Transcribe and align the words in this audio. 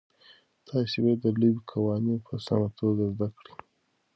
تاسي 0.67 0.97
باید 1.03 1.19
د 1.23 1.27
لوبې 1.39 1.61
قوانین 1.71 2.17
په 2.27 2.33
سمه 2.45 2.69
توګه 2.79 3.03
زده 3.13 3.27
کړئ. 3.37 3.53